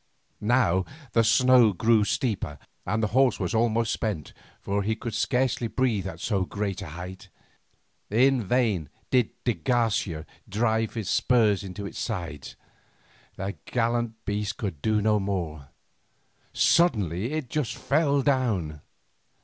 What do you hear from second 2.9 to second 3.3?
the